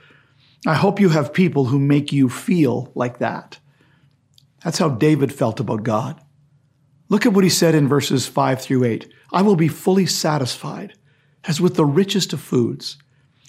I 0.66 0.76
hope 0.76 1.00
you 1.00 1.10
have 1.10 1.34
people 1.34 1.66
who 1.66 1.80
make 1.80 2.12
you 2.12 2.30
feel 2.30 2.92
like 2.94 3.18
that. 3.18 3.60
That's 4.64 4.78
how 4.78 4.90
David 4.90 5.34
felt 5.34 5.60
about 5.60 5.84
God. 5.84 6.22
Look 7.10 7.26
at 7.26 7.34
what 7.34 7.44
he 7.44 7.50
said 7.50 7.74
in 7.74 7.88
verses 7.88 8.28
5 8.28 8.62
through 8.62 8.84
8. 8.84 9.12
I 9.34 9.42
will 9.42 9.56
be 9.56 9.68
fully 9.68 10.06
satisfied 10.06 10.94
as 11.46 11.60
with 11.60 11.76
the 11.76 11.86
richest 11.86 12.32
of 12.32 12.42
foods. 12.42 12.98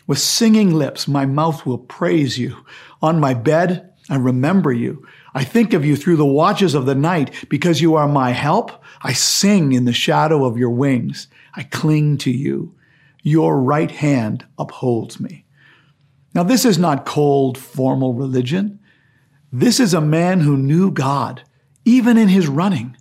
With 0.06 0.18
singing 0.18 0.74
lips, 0.74 1.06
my 1.06 1.26
mouth 1.26 1.66
will 1.66 1.78
praise 1.78 2.38
you. 2.38 2.64
On 3.02 3.20
my 3.20 3.34
bed, 3.34 3.92
I 4.08 4.16
remember 4.16 4.72
you. 4.72 5.06
I 5.34 5.44
think 5.44 5.74
of 5.74 5.84
you 5.84 5.96
through 5.96 6.16
the 6.16 6.26
watches 6.26 6.74
of 6.74 6.86
the 6.86 6.94
night 6.94 7.46
because 7.48 7.80
you 7.80 7.94
are 7.94 8.08
my 8.08 8.30
help. 8.30 8.82
I 9.02 9.12
sing 9.12 9.72
in 9.72 9.84
the 9.84 9.92
shadow 9.92 10.44
of 10.44 10.58
your 10.58 10.70
wings. 10.70 11.28
I 11.54 11.62
cling 11.64 12.18
to 12.18 12.30
you. 12.30 12.74
Your 13.22 13.60
right 13.60 13.90
hand 13.90 14.44
upholds 14.58 15.20
me. 15.20 15.44
Now, 16.34 16.42
this 16.42 16.64
is 16.64 16.78
not 16.78 17.06
cold, 17.06 17.58
formal 17.58 18.14
religion. 18.14 18.80
This 19.52 19.78
is 19.78 19.92
a 19.92 20.00
man 20.00 20.40
who 20.40 20.56
knew 20.56 20.90
God, 20.90 21.42
even 21.84 22.16
in 22.16 22.28
his 22.28 22.48
running. 22.48 22.96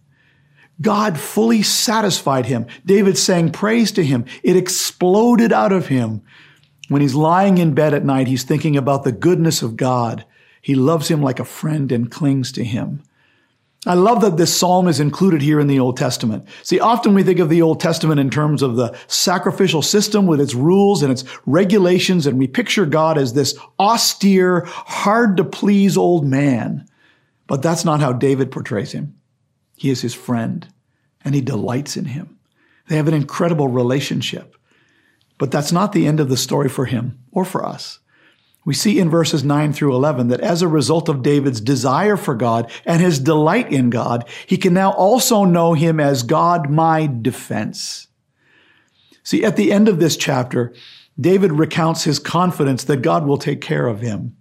God 0.82 1.18
fully 1.20 1.62
satisfied 1.62 2.48
him. 2.48 2.66
David 2.86 3.18
sang 3.18 3.52
praise 3.52 3.92
to 3.94 4.04
him. 4.04 4.26
It 4.44 4.58
exploded 4.58 5.54
out 5.54 5.72
of 5.72 5.88
him. 5.88 6.24
When 6.90 7.02
he's 7.02 7.16
lying 7.16 7.58
in 7.58 7.74
bed 7.74 7.94
at 7.94 8.04
night, 8.04 8.28
he's 8.28 8.44
thinking 8.44 8.76
about 8.76 9.04
the 9.04 9.12
goodness 9.12 9.62
of 9.62 9.78
God 9.78 10.26
he 10.62 10.76
loves 10.76 11.10
him 11.10 11.22
like 11.22 11.40
a 11.40 11.46
friend 11.46 11.92
and 11.92 12.12
clings 12.12 12.52
to 12.54 12.64
him. 12.64 13.02
I 13.88 13.96
love 13.96 14.22
that 14.22 14.38
this 14.38 14.56
psalm 14.56 14.88
is 14.88 15.00
included 15.00 15.42
here 15.42 15.60
in 15.60 15.66
the 15.66 15.80
Old 15.80 15.98
Testament. 15.98 16.48
See, 16.62 16.80
often 16.80 17.16
we 17.16 17.24
think 17.24 17.40
of 17.40 17.50
the 17.50 17.64
Old 17.64 17.80
Testament 17.80 18.20
in 18.20 18.30
terms 18.30 18.62
of 18.62 18.76
the 18.76 18.96
sacrificial 19.08 19.82
system 19.82 20.28
with 20.28 20.40
its 20.40 20.54
rules 20.54 21.02
and 21.02 21.12
its 21.12 21.24
regulations, 21.48 22.28
and 22.28 22.38
we 22.38 22.48
picture 22.48 22.86
God 22.86 23.18
as 23.18 23.34
this 23.34 23.58
austere, 23.80 24.66
hard 24.68 25.38
to 25.38 25.44
please 25.44 25.98
old 25.98 26.28
man. 26.28 26.88
But 27.48 27.64
that's 27.64 27.84
not 27.84 28.02
how 28.02 28.14
David 28.14 28.52
portrays 28.52 28.92
him. 28.92 29.16
He 29.76 29.90
is 29.90 30.02
his 30.02 30.14
friend, 30.14 30.68
and 31.26 31.34
he 31.34 31.42
delights 31.42 31.98
in 31.98 32.06
him. 32.06 32.38
They 32.88 32.98
have 32.98 33.08
an 33.08 33.16
incredible 33.16 33.68
relationship. 33.68 34.56
But 35.40 35.50
that's 35.50 35.72
not 35.72 35.92
the 35.92 36.06
end 36.06 36.20
of 36.20 36.30
the 36.30 36.38
story 36.38 36.70
for 36.70 36.86
him 36.86 37.18
or 37.32 37.46
for 37.46 37.66
us. 37.66 37.98
We 38.64 38.74
see 38.76 39.00
in 39.00 39.10
verses 39.10 39.44
9 39.44 39.74
through 39.74 39.96
11 39.96 40.28
that 40.28 40.42
as 40.42 40.62
a 40.62 40.68
result 40.68 41.10
of 41.10 41.24
David's 41.24 41.62
desire 41.62 42.16
for 42.16 42.36
God 42.36 42.72
and 42.86 43.02
his 43.02 43.20
delight 43.20 43.72
in 43.72 43.90
God, 43.90 44.28
he 44.46 44.58
can 44.58 44.74
now 44.74 44.92
also 44.92 45.46
know 45.46 45.74
him 45.74 46.00
as 46.00 46.22
God, 46.22 46.70
my 46.70 47.08
defense. 47.08 48.08
See, 49.24 49.44
at 49.44 49.56
the 49.56 49.72
end 49.72 49.88
of 49.88 50.00
this 50.00 50.16
chapter, 50.16 50.74
David 51.20 51.52
recounts 51.54 52.04
his 52.04 52.20
confidence 52.20 52.84
that 52.84 53.02
God 53.02 53.26
will 53.26 53.38
take 53.38 53.62
care 53.62 53.88
of 53.88 54.02
him. 54.02 54.36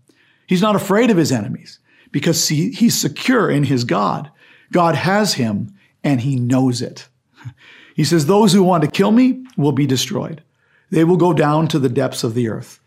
He's 0.46 0.62
not 0.62 0.76
afraid 0.76 1.10
of 1.10 1.16
his 1.16 1.32
enemies 1.32 1.78
because 2.12 2.48
he, 2.48 2.70
he's 2.70 3.00
secure 3.00 3.50
in 3.50 3.64
his 3.64 3.84
God. 3.84 4.30
God 4.72 4.94
has 4.96 5.34
him 5.34 5.74
and 6.02 6.20
he 6.20 6.36
knows 6.36 6.82
it. 6.82 7.08
He 7.94 8.04
says, 8.04 8.26
Those 8.26 8.52
who 8.52 8.62
want 8.62 8.82
to 8.82 8.90
kill 8.90 9.12
me 9.12 9.44
will 9.56 9.72
be 9.72 9.86
destroyed. 9.86 10.42
They 10.90 11.04
will 11.04 11.16
go 11.16 11.32
down 11.32 11.68
to 11.68 11.78
the 11.78 11.88
depths 11.88 12.24
of 12.24 12.34
the 12.34 12.48
earth. 12.48 12.79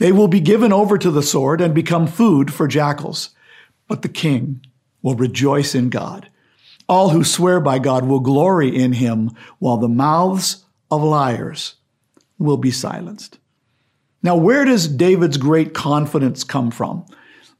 They 0.00 0.12
will 0.12 0.28
be 0.28 0.40
given 0.40 0.72
over 0.72 0.96
to 0.96 1.10
the 1.10 1.22
sword 1.22 1.60
and 1.60 1.74
become 1.74 2.06
food 2.06 2.54
for 2.54 2.66
jackals. 2.66 3.30
But 3.86 4.00
the 4.00 4.08
king 4.08 4.64
will 5.02 5.14
rejoice 5.14 5.74
in 5.74 5.90
God. 5.90 6.30
All 6.88 7.10
who 7.10 7.22
swear 7.22 7.60
by 7.60 7.78
God 7.78 8.06
will 8.06 8.20
glory 8.20 8.74
in 8.74 8.94
him, 8.94 9.30
while 9.58 9.76
the 9.76 9.88
mouths 9.88 10.64
of 10.90 11.02
liars 11.02 11.74
will 12.38 12.56
be 12.56 12.70
silenced. 12.70 13.38
Now, 14.22 14.36
where 14.36 14.64
does 14.64 14.88
David's 14.88 15.36
great 15.36 15.74
confidence 15.74 16.44
come 16.44 16.70
from? 16.70 17.04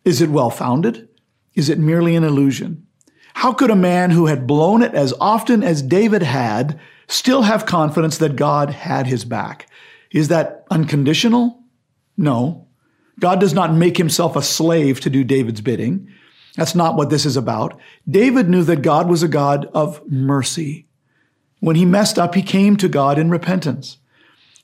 Is 0.07 0.23
it 0.23 0.31
well 0.31 0.51
founded? 0.51 1.11
Is 1.55 1.69
it 1.69 1.79
merely 1.79 2.17
an 2.17 2.25
illusion? 2.25 2.87
How 3.35 3.53
could 3.53 3.71
a 3.71 3.77
man 3.77 4.13
who 4.13 4.27
had 4.27 4.47
blown 4.47 4.81
it 4.81 4.95
as 4.95 5.13
often 5.21 5.63
as 5.63 5.83
David 5.83 6.23
had 6.23 6.81
still 7.07 7.43
have 7.43 7.67
confidence 7.67 8.17
that 8.17 8.37
God 8.37 8.71
had 8.71 9.07
his 9.07 9.27
back? 9.27 9.69
Is 10.11 10.29
that 10.29 10.65
unconditional 10.71 11.60
no. 12.21 12.67
God 13.19 13.41
does 13.41 13.55
not 13.55 13.75
make 13.75 13.97
himself 13.97 14.37
a 14.37 14.43
slave 14.43 15.01
to 15.01 15.11
do 15.11 15.25
David's 15.25 15.61
bidding. 15.61 16.09
That's 16.57 16.75
not 16.75 16.97
what 16.97 17.11
this 17.11 17.27
is 17.27 17.37
about. 17.37 17.79
David 18.09 18.49
knew 18.49 18.63
that 18.65 18.83
God 18.83 19.09
was 19.09 19.23
a 19.23 19.29
God 19.29 19.67
of 19.75 20.01
mercy. 20.11 20.87
When 21.61 21.77
he 21.77 21.85
messed 21.85 22.19
up, 22.19 22.35
he 22.35 22.43
came 22.43 22.77
to 22.77 22.89
God 22.89 23.19
in 23.19 23.31
repentance. 23.31 23.99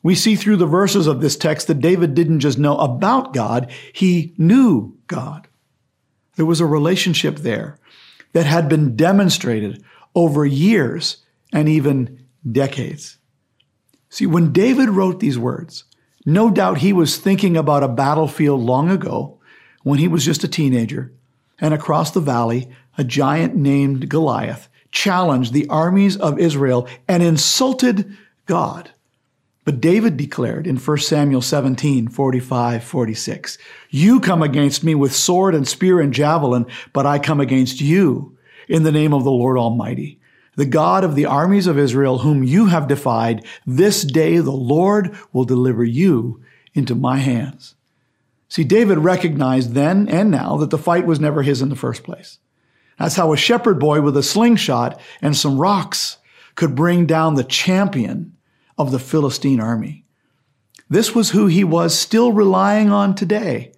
We 0.02 0.14
see 0.14 0.36
through 0.36 0.56
the 0.56 0.66
verses 0.66 1.06
of 1.06 1.20
this 1.20 1.36
text 1.36 1.66
that 1.66 1.80
David 1.80 2.14
didn't 2.14 2.40
just 2.40 2.58
know 2.58 2.76
about 2.78 3.34
God, 3.34 3.70
he 3.92 4.34
knew 4.38 4.96
God. 5.06 5.48
There 6.36 6.46
was 6.46 6.60
a 6.60 6.66
relationship 6.66 7.36
there 7.36 7.78
that 8.32 8.46
had 8.46 8.68
been 8.68 8.96
demonstrated 8.96 9.82
over 10.14 10.44
years 10.44 11.25
and 11.52 11.68
even 11.68 12.26
decades. 12.50 13.18
See, 14.10 14.26
when 14.26 14.52
David 14.52 14.90
wrote 14.90 15.20
these 15.20 15.38
words, 15.38 15.84
no 16.26 16.50
doubt 16.50 16.78
he 16.78 16.92
was 16.92 17.16
thinking 17.16 17.56
about 17.56 17.85
a 17.85 17.88
battlefield 17.88 18.61
long 18.61 18.90
ago 18.90 19.38
when 19.85 20.00
he 20.00 20.09
was 20.09 20.25
just 20.25 20.42
a 20.42 20.49
teenager, 20.49 21.12
and 21.61 21.73
across 21.73 22.11
the 22.11 22.21
valley, 22.21 22.68
a 22.99 23.04
giant 23.04 23.54
named 23.54 24.09
Goliath 24.09 24.68
challenged 24.90 25.52
the 25.52 25.68
armies 25.68 26.16
of 26.16 26.40
Israel 26.40 26.88
and 27.06 27.23
insulted 27.23 28.16
God. 28.47 28.90
But 29.64 29.80
David 29.80 30.16
declared 30.16 30.66
in 30.66 30.76
1 30.76 30.99
Samuel 30.99 31.42
17, 31.42 32.09
45, 32.09 32.85
46, 32.85 33.59
You 33.90 34.21
come 34.21 34.42
against 34.42 34.83
me 34.83 34.95
with 34.95 35.14
sword 35.14 35.54
and 35.54 35.66
spear 35.66 36.00
and 36.00 36.12
javelin, 36.12 36.66
but 36.92 37.06
I 37.06 37.18
come 37.18 37.40
against 37.40 37.80
you 37.80 38.37
in 38.68 38.83
the 38.83 38.92
name 38.92 39.14
of 39.14 39.23
the 39.23 39.30
Lord 39.30 39.59
Almighty 39.59 40.18
the 40.56 40.66
God 40.66 41.04
of 41.04 41.14
the 41.14 41.26
armies 41.26 41.66
of 41.66 41.78
Israel, 41.78 42.18
whom 42.18 42.42
you 42.42 42.66
have 42.66 42.88
defied, 42.88 43.44
this 43.66 44.02
day 44.02 44.38
the 44.38 44.50
Lord 44.50 45.16
will 45.32 45.44
deliver 45.44 45.84
you 45.84 46.42
into 46.75 46.94
my 46.94 47.18
hands. 47.18 47.75
See, 48.48 48.64
David 48.64 48.98
recognized 48.98 49.72
then 49.72 50.08
and 50.08 50.30
now 50.30 50.56
that 50.56 50.70
the 50.70 50.78
fight 50.78 51.06
was 51.06 51.20
never 51.20 51.42
his 51.42 51.62
in 51.62 51.68
the 51.68 51.76
first 51.76 52.04
place. 52.04 52.38
That's 52.98 53.16
how 53.16 53.32
a 53.32 53.36
shepherd 53.36 53.78
boy 53.78 54.00
with 54.00 54.16
a 54.16 54.22
slingshot 54.22 55.00
and 55.20 55.36
some 55.36 55.58
rocks 55.58 56.18
could 56.54 56.75
bring 56.75 57.06
down 57.06 57.34
the 57.34 57.44
champion 57.44 58.36
of 58.78 58.90
the 58.90 58.98
Philistine 58.98 59.60
army. 59.60 60.04
This 60.88 61.14
was 61.14 61.30
who 61.30 61.46
he 61.46 61.64
was 61.64 61.98
still 61.98 62.32
relying 62.32 62.90
on 62.90 63.14
today. 63.14 63.72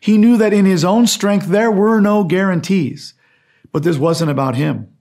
He 0.00 0.16
knew 0.16 0.36
that 0.38 0.52
in 0.52 0.64
his 0.64 0.84
own 0.84 1.06
strength 1.06 1.46
there 1.46 1.70
were 1.70 2.00
no 2.00 2.24
guarantees, 2.24 3.14
but 3.72 3.82
this 3.82 3.98
wasn't 3.98 4.30
about 4.30 4.54
him. 4.54 4.93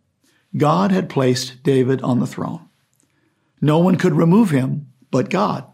God 0.56 0.92
had 0.92 1.10
placed 1.10 1.64
David 1.64 2.02
on 2.02 2.20
the 2.20 2.28
throne. 2.28 2.70
No 3.62 3.80
one 3.80 3.96
could 3.96 4.14
remove 4.14 4.50
him 4.50 4.88
but 5.10 5.30
God. 5.30 5.66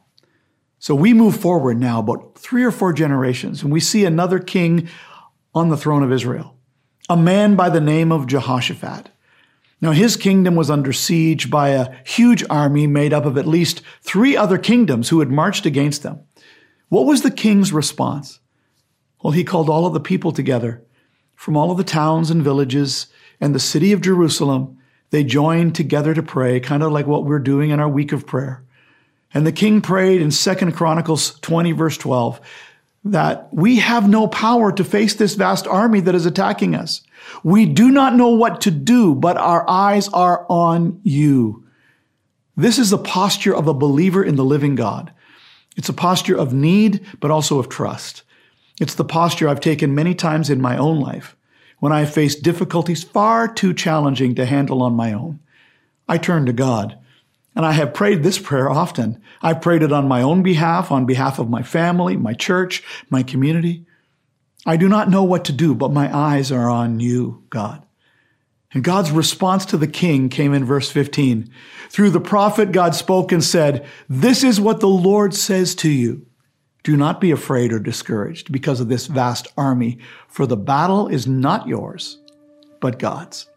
So 0.77 0.95
we 0.95 1.13
move 1.13 1.36
forward 1.36 1.79
now 1.79 2.00
about 2.00 2.38
three 2.38 2.63
or 2.63 2.71
four 2.71 2.93
generations, 2.93 3.62
and 3.62 3.71
we 3.71 3.81
see 3.81 4.05
another 4.05 4.39
king 4.39 4.88
on 5.53 5.69
the 5.69 5.77
throne 5.77 6.03
of 6.03 6.12
Israel, 6.12 6.55
a 7.09 7.17
man 7.17 7.55
by 7.55 7.69
the 7.69 7.81
name 7.81 8.12
of 8.12 8.27
Jehoshaphat. 8.27 9.09
Now, 9.81 9.91
his 9.91 10.15
kingdom 10.15 10.55
was 10.55 10.69
under 10.69 10.93
siege 10.93 11.50
by 11.50 11.69
a 11.69 11.95
huge 12.05 12.43
army 12.50 12.86
made 12.86 13.13
up 13.13 13.25
of 13.25 13.38
at 13.38 13.48
least 13.48 13.81
three 14.01 14.36
other 14.36 14.57
kingdoms 14.57 15.09
who 15.09 15.19
had 15.19 15.29
marched 15.29 15.65
against 15.65 16.03
them. 16.03 16.19
What 16.89 17.05
was 17.05 17.21
the 17.21 17.31
king's 17.31 17.71
response? 17.71 18.39
Well, 19.21 19.31
he 19.31 19.43
called 19.43 19.69
all 19.69 19.86
of 19.86 19.93
the 19.93 20.00
people 20.00 20.31
together 20.31 20.83
from 21.36 21.55
all 21.55 21.71
of 21.71 21.77
the 21.77 21.83
towns 21.83 22.29
and 22.29 22.43
villages 22.43 23.07
and 23.41 23.55
the 23.55 23.60
city 23.60 23.91
of 23.91 24.01
Jerusalem, 24.01 24.77
they 25.12 25.24
joined 25.24 25.75
together 25.75 26.13
to 26.13 26.24
pray, 26.24 26.60
kind 26.60 26.84
of 26.84 26.91
like 26.91 27.08
what 27.08 27.25
we're 27.25 27.39
doing 27.39 27.72
in 27.72 27.79
our 27.79 27.89
week 27.89 28.12
of 28.12 28.27
prayer. 28.27 28.63
And 29.34 29.46
the 29.46 29.51
king 29.51 29.81
prayed 29.81 30.22
in 30.22 30.31
Second 30.31 30.74
Chronicles 30.74 31.39
20, 31.39 31.72
verse 31.72 31.98
12, 31.98 32.41
that 33.05 33.53
we 33.53 33.77
have 33.77 34.10
no 34.10 34.27
power 34.27 34.72
to 34.72 34.84
face 34.84 35.15
this 35.15 35.36
vast 35.36 35.67
army 35.67 36.00
that 36.01 36.15
is 36.15 36.25
attacking 36.25 36.75
us. 36.75 37.01
We 37.43 37.65
do 37.65 37.91
not 37.91 38.15
know 38.15 38.29
what 38.29 38.62
to 38.62 38.72
do, 38.72 39.15
but 39.15 39.38
our 39.38 39.67
eyes 39.69 40.10
are 40.10 40.46
on 40.50 41.00
you. 41.03 41.65
This 42.58 42.77
is 42.77 42.89
the 42.89 42.98
posture 42.98 43.55
of 43.55 43.67
a 43.67 43.74
believer 43.74 44.24
in 44.24 44.36
the 44.36 44.43
living 44.43 44.75
God. 44.75 45.13
It's 45.77 45.89
a 45.89 45.93
posture 45.93 46.38
of 46.38 46.53
need, 46.53 47.05
but 47.22 47.31
also 47.31 47.58
of 47.58 47.69
trust. 47.69 48.24
It's 48.81 48.96
the 48.96 49.05
posture 49.05 49.48
I've 49.48 49.62
taken 49.62 49.96
many 49.96 50.13
times 50.13 50.50
in 50.50 50.60
my 50.60 50.77
own 50.77 51.00
life 51.00 51.38
when 51.79 51.91
I 51.91 52.05
faced 52.05 52.43
difficulties 52.43 53.03
far 53.03 53.48
too 53.48 53.74
challenging 53.74 54.36
to 54.36 54.45
handle 54.45 54.81
on 54.81 54.93
my 54.93 55.13
own. 55.13 55.39
I 56.07 56.17
turn 56.17 56.45
to 56.45 56.53
God, 56.53 56.98
and 57.55 57.65
I 57.65 57.71
have 57.74 57.93
prayed 57.93 58.24
this 58.24 58.39
prayer 58.39 58.69
often. 58.69 59.21
I've 59.41 59.62
prayed 59.62 59.83
it 59.83 59.91
on 59.91 60.07
my 60.07 60.21
own 60.21 60.43
behalf, 60.43 60.91
on 60.91 61.05
behalf 61.05 61.39
of 61.39 61.50
my 61.50 61.63
family, 61.63 62.17
my 62.17 62.33
church, 62.33 62.83
my 63.09 63.24
community. 63.24 63.86
I 64.65 64.77
do 64.77 64.89
not 64.89 65.09
know 65.09 65.24
what 65.24 65.45
to 65.45 65.51
do, 65.51 65.74
but 65.74 65.91
my 65.91 66.15
eyes 66.15 66.51
are 66.51 66.69
on 66.69 67.00
you, 67.00 67.43
God. 67.50 67.86
And 68.71 68.83
God's 68.83 69.12
response 69.12 69.65
to 69.65 69.77
the 69.77 69.88
king 69.88 70.29
came 70.29 70.53
in 70.53 70.63
verse 70.63 70.91
15. 70.91 71.50
Through 71.89 72.12
the 72.12 72.19
prophet, 72.19 72.71
God 72.71 72.93
spoke 72.93 73.31
and 73.31 73.43
said, 73.43 73.86
This 74.07 74.43
is 74.43 74.62
what 74.62 74.79
the 74.79 74.88
Lord 74.88 75.33
says 75.33 75.74
to 75.75 75.89
you. 75.89 76.25
Do 76.83 76.95
not 76.95 77.19
be 77.19 77.31
afraid 77.31 77.74
or 77.74 77.79
discouraged 77.79 78.51
because 78.51 78.79
of 78.79 78.88
this 78.88 79.07
vast 79.07 79.48
army, 79.57 79.98
for 80.27 80.45
the 80.45 80.57
battle 80.57 81.07
is 81.07 81.27
not 81.27 81.67
yours, 81.67 82.17
but 82.79 83.00
God's. 83.00 83.50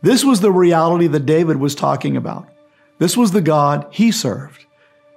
This 0.00 0.24
was 0.24 0.40
the 0.40 0.52
reality 0.52 1.08
that 1.08 1.26
David 1.26 1.56
was 1.56 1.74
talking 1.74 2.16
about. 2.16 2.48
This 2.98 3.16
was 3.16 3.32
the 3.32 3.40
God 3.40 3.86
he 3.90 4.10
served. 4.10 4.64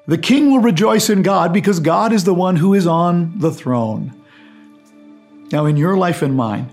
The 0.08 0.18
king 0.18 0.52
will 0.52 0.60
rejoice 0.60 1.10
in 1.10 1.22
God 1.22 1.54
because 1.54 1.80
God 1.80 2.12
is 2.12 2.24
the 2.24 2.34
one 2.34 2.56
who 2.56 2.74
is 2.74 2.88
on 2.88 3.38
the 3.40 3.52
throne. 3.52 4.14
Now, 5.52 5.66
in 5.66 5.78
your 5.78 5.96
life 5.96 6.22
and 6.22 6.36
mine, 6.36 6.70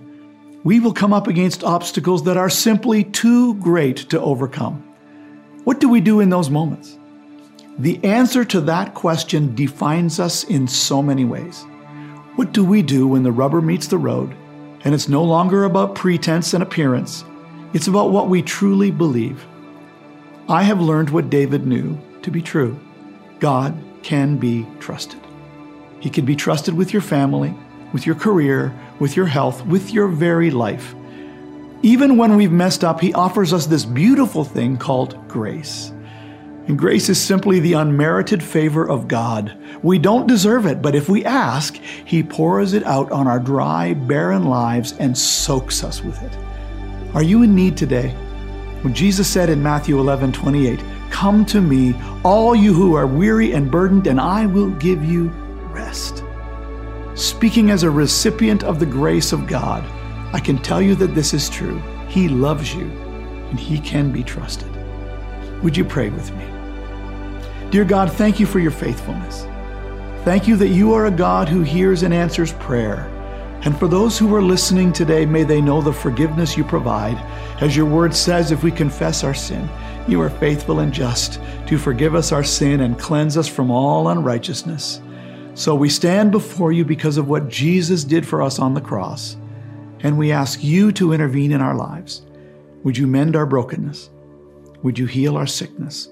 we 0.65 0.81
will 0.81 0.93
come 0.93 1.13
up 1.13 1.27
against 1.29 1.65
obstacles 1.65 2.25
that 2.25 2.37
are 2.37 2.51
simply 2.51 3.05
too 3.05 3.55
great 3.55 3.97
to 4.11 4.21
overcome. 4.21 4.83
What 5.65 5.81
do 5.81 5.89
we 5.89 6.01
do 6.01 6.21
in 6.21 6.31
those 6.31 6.51
moments? 6.51 6.98
The 7.79 8.03
answer 8.05 8.45
to 8.45 8.61
that 8.63 8.95
question 8.95 9.55
defines 9.55 10.19
us 10.19 10.43
in 10.43 10.67
so 10.67 11.01
many 11.01 11.25
ways. 11.25 11.65
What 12.35 12.53
do 12.53 12.65
we 12.65 12.83
do 12.83 13.07
when 13.07 13.23
the 13.23 13.31
rubber 13.31 13.61
meets 13.61 13.87
the 13.87 13.99
road 13.99 14.35
and 14.85 14.95
it's 14.95 15.09
no 15.09 15.23
longer 15.23 15.63
about 15.63 15.95
pretense 15.95 16.55
and 16.55 16.63
appearance? 16.63 17.25
It's 17.75 17.87
about 17.87 18.11
what 18.11 18.29
we 18.29 18.43
truly 18.43 18.91
believe. 18.91 19.47
I 20.49 20.63
have 20.63 20.81
learned 20.81 21.11
what 21.11 21.31
David 21.31 21.67
knew 21.67 21.97
to 22.23 22.31
be 22.31 22.43
true 22.43 22.79
God 23.39 23.79
can 24.03 24.39
be 24.39 24.67
trusted. 24.81 25.21
He 26.01 26.11
can 26.11 26.25
be 26.25 26.35
trusted 26.35 26.75
with 26.75 26.93
your 26.93 27.03
family, 27.03 27.55
with 27.93 28.07
your 28.07 28.17
career, 28.17 28.75
with 28.99 29.17
your 29.17 29.27
health, 29.27 29.65
with 29.67 29.93
your 29.93 30.09
very 30.09 30.51
life. 30.51 30.95
Even 31.83 32.17
when 32.17 32.35
we've 32.35 32.51
messed 32.51 32.83
up, 32.83 33.01
He 33.01 33.15
offers 33.15 33.53
us 33.53 33.67
this 33.67 33.85
beautiful 33.85 34.43
thing 34.43 34.77
called 34.77 35.29
grace. 35.29 35.93
And 36.69 36.79
grace 36.79 37.09
is 37.09 37.19
simply 37.19 37.61
the 37.61 37.73
unmerited 37.73 38.43
favor 38.43 38.87
of 38.87 39.09
God. 39.09 39.57
We 39.83 39.99
don't 39.99 40.27
deserve 40.27 40.67
it, 40.67 40.83
but 40.83 40.95
if 40.95 41.09
we 41.09 41.25
ask, 41.25 41.77
He 42.05 42.23
pours 42.23 42.75
it 42.75 42.85
out 42.85 43.11
on 43.11 43.27
our 43.27 43.39
dry, 43.39 43.95
barren 43.95 44.45
lives 44.45 44.93
and 44.99 45.17
soaks 45.17 45.83
us 45.83 46.05
with 46.05 46.23
it. 46.23 46.37
Are 47.15 47.23
you 47.23 47.43
in 47.43 47.55
need 47.55 47.79
today? 47.79 48.11
When 48.83 48.93
Jesus 48.93 49.27
said 49.27 49.49
in 49.49 49.63
Matthew 49.63 49.99
11 49.99 50.33
28, 50.33 50.85
Come 51.09 51.47
to 51.47 51.63
me, 51.63 51.95
all 52.23 52.55
you 52.55 52.75
who 52.75 52.95
are 52.95 53.07
weary 53.07 53.53
and 53.53 53.71
burdened, 53.71 54.07
and 54.07 54.21
I 54.21 54.45
will 54.45 54.69
give 54.73 55.03
you 55.03 55.31
rest. 55.71 56.23
Speaking 57.15 57.71
as 57.71 57.83
a 57.83 57.91
recipient 57.91 58.63
of 58.63 58.79
the 58.79 58.85
grace 58.85 59.33
of 59.33 59.47
God, 59.47 59.85
I 60.35 60.39
can 60.39 60.59
tell 60.59 60.83
you 60.83 60.95
that 60.97 61.15
this 61.15 61.33
is 61.33 61.49
true. 61.49 61.79
He 62.09 62.29
loves 62.29 62.75
you, 62.75 62.85
and 63.49 63.59
He 63.59 63.81
can 63.81 64.13
be 64.13 64.23
trusted. 64.23 64.69
Would 65.63 65.75
you 65.75 65.87
pray 65.87 66.11
with 66.11 66.31
me? 66.37 66.58
Dear 67.71 67.85
God, 67.85 68.11
thank 68.11 68.41
you 68.41 68.47
for 68.47 68.61
your 68.61 68.71
faithfulness. 68.71 69.47
Thank 70.25 70.49
you 70.49 70.57
that 70.57 70.69
you 70.69 70.95
are 70.95 71.07
a 71.07 71.11
God 71.11 71.51
who 71.51 71.63
hears 71.63 72.03
and 72.03 72.15
answers 72.15 72.55
prayer. 72.55 73.15
And 73.63 73.79
for 73.79 73.89
those 73.89 74.19
who 74.19 74.35
are 74.35 74.43
listening 74.43 74.91
today, 74.91 75.27
may 75.27 75.45
they 75.45 75.61
know 75.61 75.83
the 75.83 75.93
forgiveness 75.93 76.57
you 76.57 76.65
provide. 76.65 77.19
As 77.61 77.77
your 77.77 77.85
word 77.85 78.15
says, 78.15 78.53
if 78.53 78.63
we 78.63 78.71
confess 78.71 79.23
our 79.23 79.35
sin, 79.35 79.69
you 80.07 80.19
are 80.23 80.31
faithful 80.31 80.81
and 80.81 80.95
just 80.95 81.41
to 81.67 81.77
forgive 81.77 82.15
us 82.15 82.33
our 82.33 82.43
sin 82.43 82.81
and 82.81 82.99
cleanse 82.99 83.37
us 83.37 83.49
from 83.49 83.71
all 83.71 84.09
unrighteousness. 84.09 85.03
So 85.53 85.75
we 85.75 85.91
stand 85.91 86.33
before 86.33 86.73
you 86.73 86.87
because 86.87 87.19
of 87.19 87.29
what 87.29 87.49
Jesus 87.49 88.03
did 88.03 88.27
for 88.27 88.41
us 88.41 88.59
on 88.59 88.73
the 88.73 88.81
cross, 88.81 89.37
and 90.01 90.17
we 90.17 90.33
ask 90.33 90.65
you 90.65 90.91
to 90.93 91.13
intervene 91.13 91.53
in 91.53 91.61
our 91.61 91.75
lives. 91.75 92.23
Would 92.85 92.97
you 92.97 93.07
mend 93.07 93.37
our 93.37 93.45
brokenness? 93.45 94.09
Would 94.83 94.99
you 94.99 95.07
heal 95.07 95.37
our 95.37 95.47
sickness? 95.47 96.09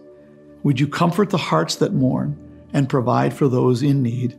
Would 0.66 0.81
you 0.81 0.88
comfort 0.88 1.31
the 1.31 1.38
hearts 1.38 1.76
that 1.76 1.92
mourn 1.92 2.37
and 2.72 2.88
provide 2.88 3.33
for 3.33 3.46
those 3.46 3.85
in 3.85 4.02
need? 4.02 4.37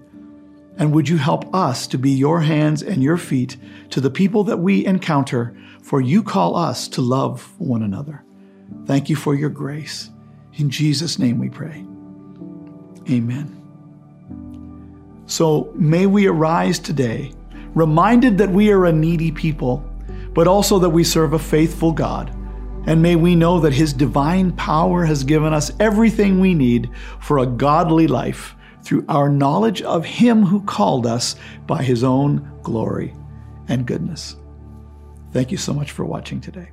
And 0.77 0.91
would 0.91 1.07
you 1.07 1.15
help 1.15 1.55
us 1.55 1.87
to 1.87 1.97
be 1.97 2.11
your 2.11 2.41
hands 2.41 2.83
and 2.83 3.01
your 3.01 3.15
feet 3.15 3.55
to 3.91 4.01
the 4.01 4.09
people 4.09 4.43
that 4.43 4.57
we 4.57 4.85
encounter, 4.85 5.55
for 5.81 6.01
you 6.01 6.21
call 6.21 6.57
us 6.57 6.89
to 6.89 7.01
love 7.01 7.57
one 7.59 7.81
another. 7.81 8.25
Thank 8.85 9.09
you 9.09 9.15
for 9.15 9.35
your 9.35 9.49
grace. 9.49 10.09
In 10.55 10.69
Jesus' 10.69 11.17
name 11.17 11.39
we 11.39 11.49
pray. 11.49 11.85
Amen. 13.09 13.63
So 15.27 15.71
may 15.75 16.07
we 16.07 16.27
arise 16.27 16.77
today, 16.77 17.31
reminded 17.73 18.37
that 18.39 18.49
we 18.49 18.69
are 18.71 18.83
a 18.83 18.91
needy 18.91 19.31
people, 19.31 19.77
but 20.33 20.45
also 20.45 20.77
that 20.79 20.89
we 20.89 21.05
serve 21.05 21.31
a 21.31 21.39
faithful 21.39 21.93
God 21.93 22.36
and 22.87 23.01
may 23.01 23.15
we 23.15 23.35
know 23.35 23.59
that 23.59 23.73
His 23.73 23.93
divine 23.93 24.53
power 24.53 25.05
has 25.05 25.23
given 25.23 25.53
us 25.53 25.71
everything 25.79 26.39
we 26.39 26.53
need 26.53 26.89
for 27.19 27.39
a 27.39 27.45
godly 27.45 28.07
life 28.07 28.55
through 28.81 29.05
our 29.09 29.29
knowledge 29.29 29.81
of 29.81 30.05
Him 30.05 30.43
who 30.43 30.61
called 30.61 31.05
us 31.05 31.35
by 31.67 31.83
His 31.83 32.03
own 32.03 32.49
glory 32.63 33.13
and 33.67 33.85
goodness. 33.85 34.37
Thank 35.33 35.51
you 35.51 35.57
so 35.57 35.73
much 35.73 35.91
for 35.91 36.05
watching 36.05 36.39
today. 36.39 36.69